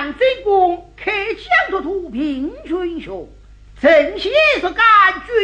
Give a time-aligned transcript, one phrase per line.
[0.00, 0.26] 杨振
[0.96, 3.28] 开疆拓土，平群雄，
[3.78, 4.76] 臣心是感
[5.26, 5.34] 君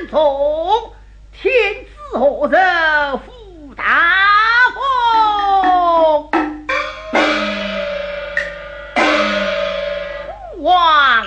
[0.00, 0.92] 恩重，
[1.30, 2.56] 天子何日
[3.24, 6.30] 复大丰？
[10.56, 11.24] 父王，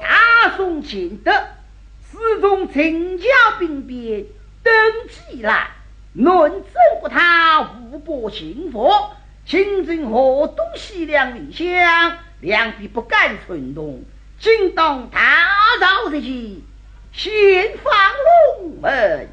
[0.00, 1.30] 大宋秦德，
[2.10, 3.26] 始终陈家
[3.58, 4.24] 兵变，
[4.62, 4.72] 登
[5.10, 5.66] 基难，
[6.14, 6.72] 论政
[7.02, 7.60] 不他
[7.92, 8.90] 无不幸福。
[9.46, 14.02] 清征河东西两离乡，两边不敢存动。
[14.40, 15.18] 今当大
[15.80, 16.64] 朝之际，
[17.12, 17.92] 先放
[18.60, 19.28] 龙门，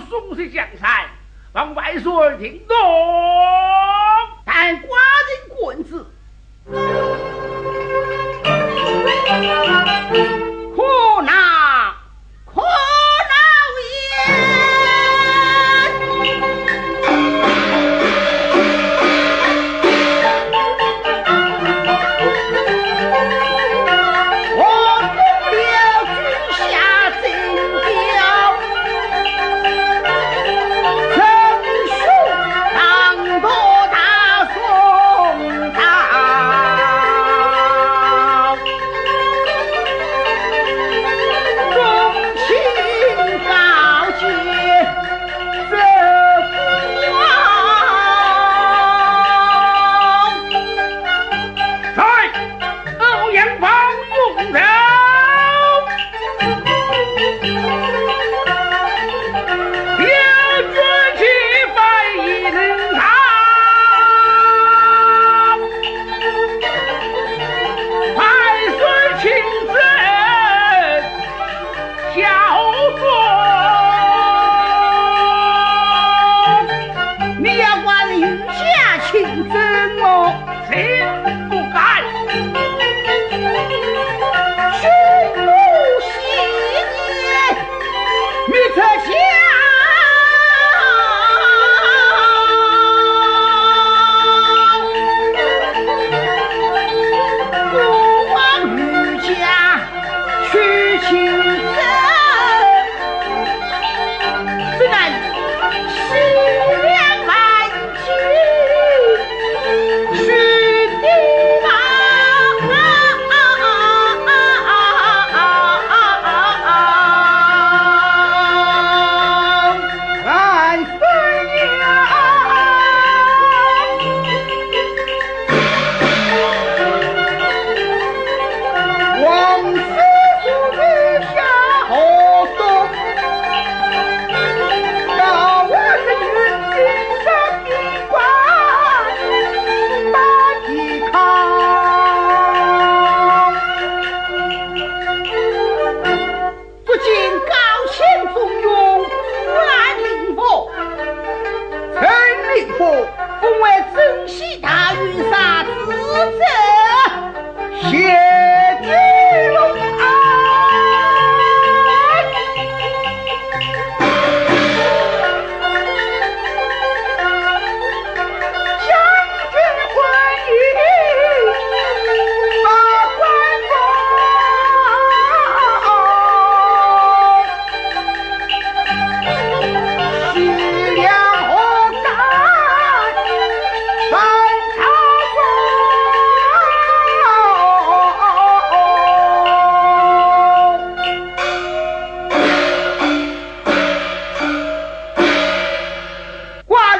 [0.00, 1.06] 送去江山，
[1.52, 2.76] 望万岁听懂。
[4.44, 6.05] 但寡人棍子。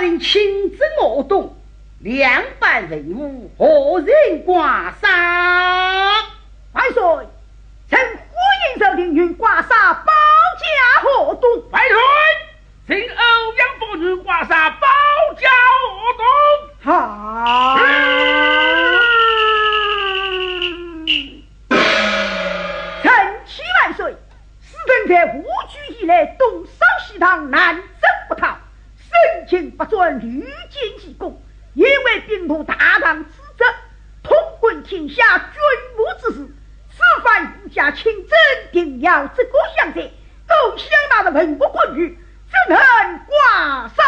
[0.06, 1.56] 人亲自我东，
[1.98, 5.08] 两百人物，何人挂杀？
[6.72, 7.02] 万岁！
[7.90, 8.14] 臣欢
[8.70, 10.12] 迎收听云挂杀保
[10.60, 11.50] 家河东。
[11.72, 11.96] 万岁！
[12.86, 14.86] 请欧阳伯云挂杀保
[15.40, 15.48] 家
[15.82, 16.12] 河
[16.84, 16.92] 东。
[16.92, 18.55] 好。
[39.26, 40.00] 定要这个相者，
[40.46, 42.17] 都想拿的文武官女，
[42.50, 42.78] 怎能
[43.26, 44.05] 挂上？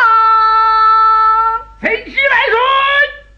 [1.81, 2.59] 臣喜来顺，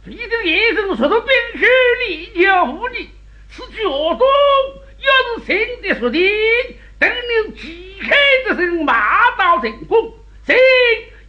[0.05, 1.67] 必定夜生说出兵士
[2.07, 3.11] 立就护你，
[3.51, 4.27] 此举恶动，
[4.99, 6.21] 要是臣的说定。
[6.99, 8.09] 等你即刻
[8.49, 10.15] 之声马到成功，
[10.47, 10.55] 谁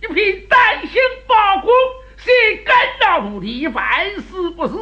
[0.02, 1.72] 一片担心包公，
[2.18, 4.74] 谁干扰无地凡事不是，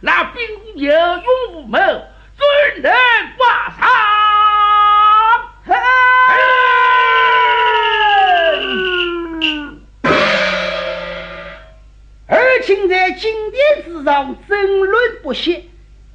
[0.00, 0.42] 那兵
[0.76, 2.92] 有勇无谋，怎能
[3.38, 3.88] 挂上？
[12.64, 15.68] 而今在金殿之上争论不息，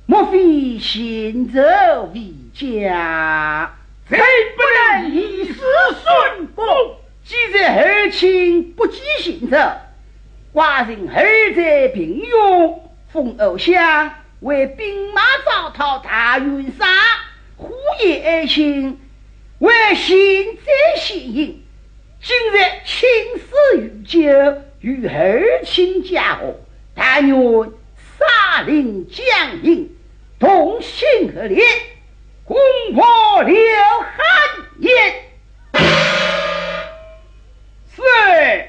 [0.07, 3.77] 莫非行者为家？
[4.09, 4.63] 谁不
[5.03, 6.65] 能以死顺公？
[7.23, 9.77] 既然儿亲不计贤者，
[10.51, 12.79] 寡人儿在平庸，
[13.13, 16.87] 封偶像为兵马招讨大元帅，
[17.57, 17.71] 呼
[18.03, 18.99] 延爱卿
[19.59, 21.63] 为行在献迎。
[22.19, 23.07] 今日亲
[23.37, 26.55] 自御酒，与儿亲家贺，
[26.95, 27.71] 但愿
[28.17, 29.95] 杀令将领
[30.39, 31.61] 同心合力。
[32.45, 32.57] 攻
[32.95, 34.17] 破刘汉
[34.79, 35.13] 燕，
[37.95, 38.68] 是